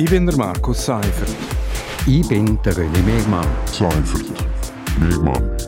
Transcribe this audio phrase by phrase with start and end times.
[0.00, 1.28] Ich bin der Markus Seifert.
[2.06, 3.46] Ich bin der René Megmann.
[3.66, 4.32] Seifert.
[4.98, 5.58] Megmann.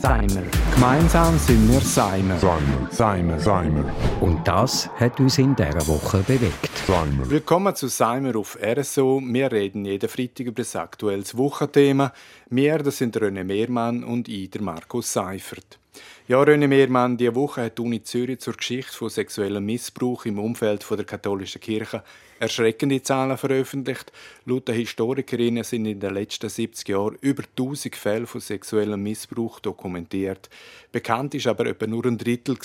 [0.00, 0.44] Seimer.
[0.72, 2.38] Gemeinsam sind wir Seimer.
[2.38, 2.88] Seimer.
[2.92, 3.40] Seimer.
[3.40, 3.84] Seimer.
[4.20, 6.70] Und das hat uns in dieser Woche bewegt.
[6.86, 7.28] Seimer.
[7.28, 9.20] Willkommen zu Seimer auf RSO.
[9.24, 12.12] Wir reden jeden Freitag über das aktuelles Wochenthema.
[12.48, 15.80] Wir, das sind René Mehrmann und ich, der Markus Seifert.
[16.26, 20.38] Ja, René Mehrmann, diese Woche hat die Uni Zürich zur Geschichte von sexuellem Missbrauch im
[20.38, 22.02] Umfeld der katholischen Kirche
[22.38, 24.12] erschreckende Zahlen veröffentlicht.
[24.44, 29.60] Laut der Historikerinnen sind in den letzten 70 Jahren über 1000 Fälle von sexuellem Missbrauch
[29.60, 30.48] dokumentiert.
[30.92, 32.56] Bekannt ist aber etwa nur ein Drittel.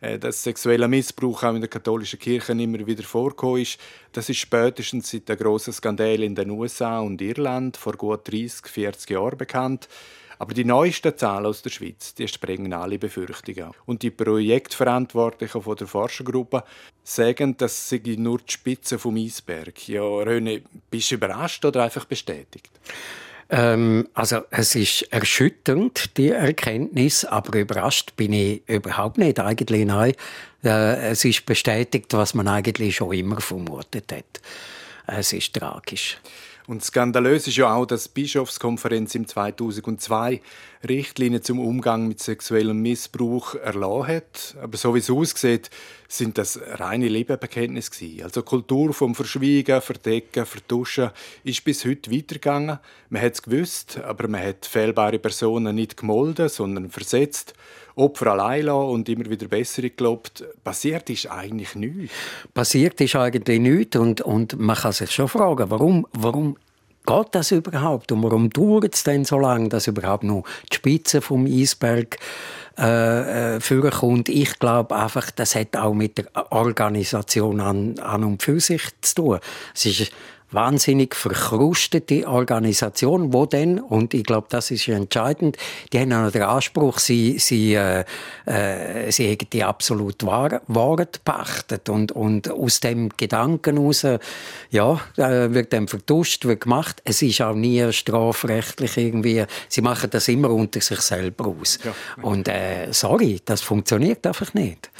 [0.00, 3.78] Äh, dass sexueller Missbrauch auch in der katholischen Kirche immer wieder vorgekommen ist,
[4.12, 8.66] das ist spätestens seit der grossen Skandal in den USA und Irland vor gut 30,
[8.66, 9.88] 40 Jahren bekannt.
[10.42, 13.70] Aber die neuesten Zahlen aus der Schweiz, die sprengen alle Befürchtungen.
[13.86, 16.64] Und die Projektverantwortlichen von der Forschergruppe
[17.04, 19.86] sagen, das sei nur die Spitze vom Eisberg.
[19.86, 22.70] Ja, Röne, bist du überrascht oder einfach bestätigt?
[23.50, 29.38] Ähm, also es ist erschütternd, die Erkenntnis, aber überrascht bin ich überhaupt nicht.
[29.38, 30.14] Eigentlich nein.
[30.64, 34.40] Äh, es ist bestätigt, was man eigentlich schon immer vermutet hat.
[35.06, 36.18] Es ist tragisch.
[36.66, 40.40] Und skandalös ist ja auch, dass die Bischofskonferenz im 2002
[40.88, 44.56] Richtlinien zum Umgang mit sexuellem Missbrauch erlassen hat.
[44.62, 45.70] Aber so wie es aussieht,
[46.08, 51.10] sind das reine Lebenbekenntnisse Also Kultur vom Verschwiegen, Verdecken, Vertuschen
[51.42, 52.78] ist bis heute weitergegangen.
[53.08, 57.54] Man hat es gewusst, aber man hat fehlbare Personen nicht gemolden, sondern versetzt.
[57.94, 60.44] Opfer allein lassen und immer wieder besser gelobt.
[60.64, 62.12] Passiert ist eigentlich nichts.
[62.54, 66.56] Passiert ist eigentlich nichts und, und man kann sich schon fragen, warum, warum
[67.04, 71.20] geht das überhaupt und warum dauert es denn so lange, dass überhaupt noch die Spitze
[71.20, 72.18] vom Eisberg
[72.78, 74.28] äh, äh, vorkommt.
[74.28, 79.14] Ich glaube einfach, das hat auch mit der Organisation an, an und für sich zu
[79.14, 79.38] tun.
[79.74, 80.12] Es ist
[80.52, 85.56] wahnsinnig verkrustete Organisation, wo denn, und ich glaube, das ist entscheidend,
[85.92, 88.04] die haben auch den Anspruch, sie, sie, äh,
[88.46, 94.06] äh, sie haben die absolut Wahrheit pachtet und, und aus dem Gedanken heraus,
[94.70, 97.02] ja, äh, wird dann vertuscht, wird gemacht.
[97.04, 101.78] Es ist auch nie strafrechtlich irgendwie, sie machen das immer unter sich selber aus.
[101.84, 101.94] Ja.
[102.22, 104.90] Und äh, sorry, das funktioniert einfach nicht.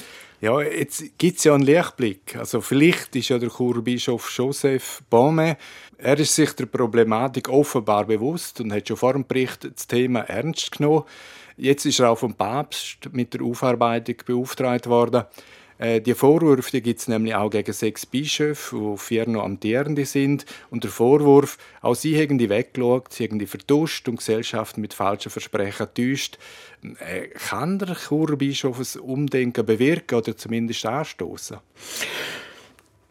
[0.43, 2.35] Ja, jetzt gibt es ja einen Lichtblick.
[2.35, 5.55] Also vielleicht ist ja der Churbischof Joseph Baume,
[5.97, 10.19] er ist sich der Problematik offenbar bewusst und hat schon vor dem Bericht das Thema
[10.19, 11.05] ernst genommen.
[11.55, 15.23] Jetzt ist er auch vom Papst mit der Aufarbeitung beauftragt worden.
[15.83, 20.45] Äh, die Vorwürfe gibt es nämlich auch gegen sechs Bischöfe, die vier noch amtierende sind.
[20.69, 24.93] Und der Vorwurf, auch sie haben die weggeschaut, sie haben die vertuscht und Gesellschaft mit
[24.93, 26.37] falschen Versprechen getäuscht.
[26.99, 31.57] Äh, kann der Churbischof ein Umdenken bewirken oder zumindest anstoßen?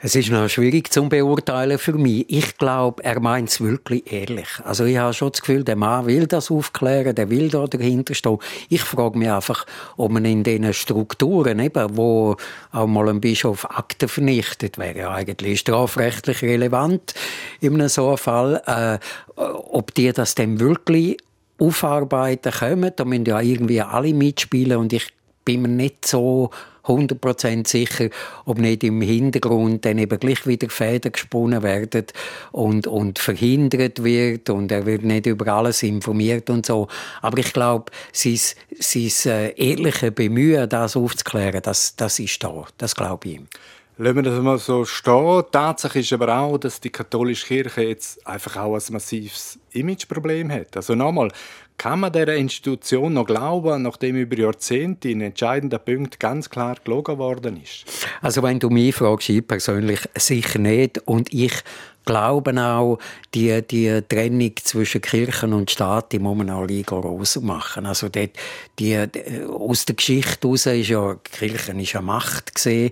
[0.05, 2.25] Es ist noch schwierig zu beurteilen für mich.
[2.29, 4.49] Ich glaube, er meint es wirklich ehrlich.
[4.65, 8.13] Also ich habe schon das Gefühl, der Mann will das aufklären, der will da dahinter
[8.13, 8.39] stehen.
[8.69, 9.65] Ich frage mich einfach,
[9.97, 12.35] ob man in diesen Strukturen, eben, wo
[12.73, 17.15] auch mal ein Bischof Akten vernichtet, wäre ja eigentlich strafrechtlich relevant
[17.61, 18.99] in einem so einem Fall, äh,
[19.37, 21.17] ob die das dann wirklich
[21.61, 22.91] aufarbeiten können.
[22.97, 25.13] Da müssen ja irgendwie alle mitspielen und ich
[25.45, 26.51] bin mir nicht so
[26.85, 28.09] 100% sicher,
[28.45, 32.07] ob nicht im Hintergrund dann eben gleich wieder Fäden gesponnen werden
[32.51, 36.89] und, und verhindert wird und er wird nicht über alles informiert und so.
[37.21, 38.39] Aber ich glaube, sein,
[38.79, 42.65] sein äh, ehrliche Bemühen, das aufzuklären, das, das ist da.
[42.79, 43.47] Das glaube ich ihm.
[43.99, 45.45] Lassen wir das mal so stehen.
[45.53, 50.77] Tatsache ist aber auch, dass die katholische Kirche jetzt einfach auch ein massives Imageproblem hat.
[50.77, 51.31] Also nochmal,
[51.83, 57.19] kann man dieser Institution noch glauben, nachdem über Jahrzehnte in entscheidenden Punkten ganz klar gelogen
[57.19, 57.85] worden ist?
[58.21, 60.99] Also wenn du mich fragst, ich persönlich sicher nicht.
[61.07, 61.53] Und ich
[62.05, 62.99] glauben auch,
[63.35, 67.87] die, die Trennung zwischen Kirchen und Staat, die muss man auch rigoroser machen.
[67.87, 68.31] Also dort,
[68.79, 72.91] die, die, aus der Geschichte heraus ist ja, die Kirche ist ja Macht gesehen.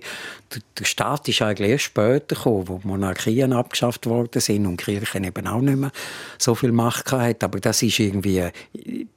[0.77, 5.47] Der Staat ist eigentlich erst später gekommen, wo Monarchien abgeschafft worden sind und Kirchen eben
[5.47, 5.91] auch nicht mehr
[6.37, 7.43] so viel Macht hat.
[7.43, 8.43] Aber das ist irgendwie,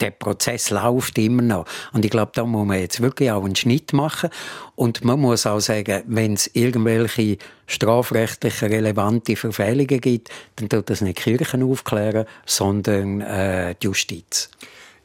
[0.05, 1.67] der Prozess läuft immer noch.
[1.93, 4.31] Und ich glaube, da muss man jetzt wirklich auch einen Schnitt machen.
[4.77, 11.01] Und man muss auch sagen, wenn es irgendwelche strafrechtliche relevante Verfehlungen gibt, dann tut das
[11.01, 14.51] nicht Kirchen aufklären, sondern äh, die Justiz.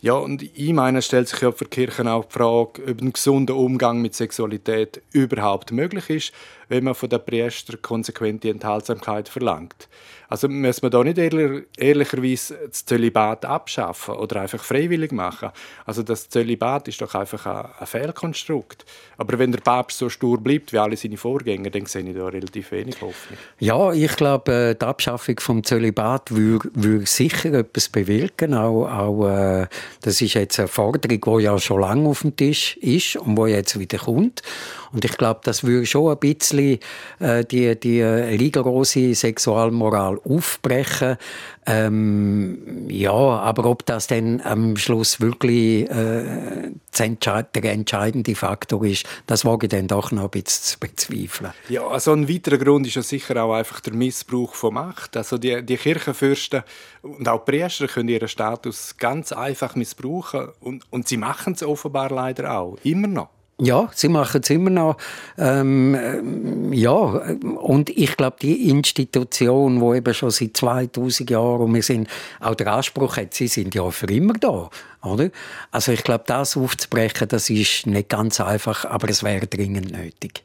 [0.01, 3.55] Ja, und ich meine, stellt sich ja für Kirchen auch die Frage, ob ein gesunder
[3.55, 6.33] Umgang mit Sexualität überhaupt möglich ist.
[6.69, 9.89] Wenn man von den Priestern konsequente Enthaltsamkeit verlangt.
[10.29, 15.49] Also müssen wir da nicht ehrlich, ehrlicherweise das Zölibat abschaffen oder einfach freiwillig machen.
[15.85, 18.85] Also das Zölibat ist doch einfach ein, ein Fehlkonstrukt.
[19.17, 22.27] Aber wenn der Papst so stur bleibt wie alle seine Vorgänger, dann sehe ich da
[22.27, 23.39] relativ wenig Hoffnung.
[23.57, 28.53] Ja, ich glaube, äh, die Abschaffung vom Zölibat würde, würde sicher etwas bewirken.
[28.53, 29.67] Auch, auch äh,
[30.01, 33.51] das ist jetzt eine Forderung, die ja schon lange auf dem Tisch ist und die
[33.51, 34.43] jetzt wieder kommt.
[34.91, 41.17] Und ich glaube, das würde schon ein bisschen äh, die, die rigorose Sexualmoral aufbrechen.
[41.65, 49.45] Ähm, ja, aber ob das dann am Schluss wirklich äh, der entscheidende Faktor ist, das
[49.45, 51.51] wage ich dann doch noch ein bisschen zu bezweifeln.
[51.69, 55.15] Ja, also ein weiterer Grund ist ja sicher auch einfach der Missbrauch von Macht.
[55.15, 56.63] Also die, die Kirchenfürsten
[57.03, 62.09] und auch Priester können ihren Status ganz einfach missbrauchen und, und sie machen es offenbar
[62.09, 63.29] leider auch, immer noch.
[63.61, 64.97] Ja, sie machen es immer noch.
[65.37, 71.73] Ähm, äh, ja, und ich glaube, die Institution, wo eben schon seit 2000 Jahren und
[71.73, 72.07] wir sind
[72.39, 74.69] auch der Anspruch hat, sie sind ja für immer da,
[75.03, 75.29] oder?
[75.71, 80.43] Also ich glaube, das aufzubrechen, das ist nicht ganz einfach, aber es wäre dringend nötig.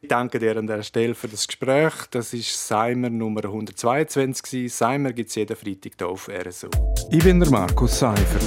[0.00, 1.94] Ich danke dir an der Stelle für das Gespräch.
[2.10, 4.72] Das ist Seimer Nummer 122.
[4.72, 6.68] Seimer gibt es jeden Freitag hier auf RSO.
[7.10, 8.44] Ich bin der Markus Seifert.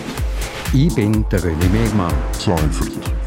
[0.72, 2.14] Ich bin der René Megmann.
[2.34, 3.27] Seifert.